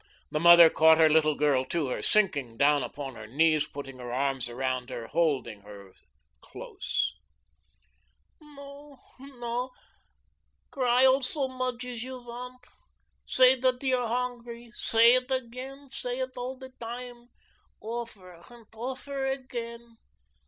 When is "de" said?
16.57-16.69